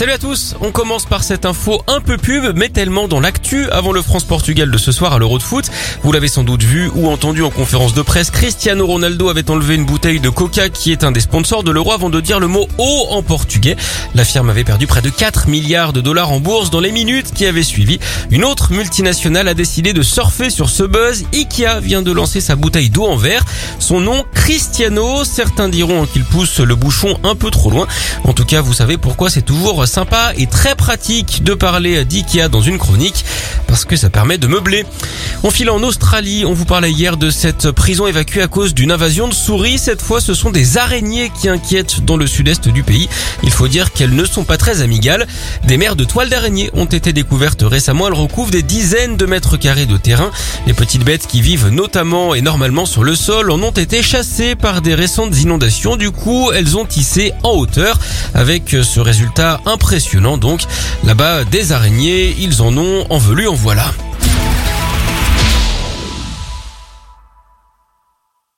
[0.00, 3.68] Salut à tous, on commence par cette info un peu pub, mais tellement dans l'actu
[3.68, 5.66] avant le France-Portugal de ce soir à l'Euro de foot.
[6.02, 9.74] Vous l'avez sans doute vu ou entendu en conférence de presse, Cristiano Ronaldo avait enlevé
[9.74, 12.46] une bouteille de Coca qui est un des sponsors de l'Euro avant de dire le
[12.46, 13.76] mot eau en portugais.
[14.14, 17.34] La firme avait perdu près de 4 milliards de dollars en bourse dans les minutes
[17.34, 18.00] qui avaient suivi.
[18.30, 21.26] Une autre multinationale a décidé de surfer sur ce buzz.
[21.34, 23.44] Ikea vient de lancer sa bouteille d'eau en verre.
[23.78, 25.24] Son nom, Cristiano.
[25.26, 27.86] Certains diront qu'il pousse le bouchon un peu trop loin.
[28.24, 32.48] En tout cas, vous savez pourquoi c'est toujours sympa et très pratique de parler d'IKEA
[32.48, 33.24] dans une chronique
[33.66, 34.86] parce que ça permet de meubler.
[35.42, 38.92] On file en Australie, on vous parlait hier de cette prison évacuée à cause d'une
[38.92, 39.78] invasion de souris.
[39.78, 43.08] Cette fois, ce sont des araignées qui inquiètent dans le sud-est du pays.
[43.42, 45.26] Il faut dire qu'elles ne sont pas très amigales.
[45.64, 48.08] Des mers de toiles d'araignées ont été découvertes récemment.
[48.08, 50.30] Elles recouvrent des dizaines de mètres carrés de terrain.
[50.66, 54.56] Les petites bêtes qui vivent notamment et normalement sur le sol en ont été chassées
[54.56, 55.96] par des récentes inondations.
[55.96, 57.98] Du coup, elles ont tissé en hauteur
[58.34, 60.60] avec ce résultat impressionnant donc.
[61.04, 63.90] Là-bas, des araignées, ils en ont envelu en voilà.